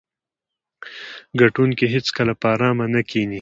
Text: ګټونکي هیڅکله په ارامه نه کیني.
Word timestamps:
ګټونکي 1.39 1.85
هیڅکله 1.93 2.33
په 2.41 2.47
ارامه 2.53 2.85
نه 2.93 3.01
کیني. 3.09 3.29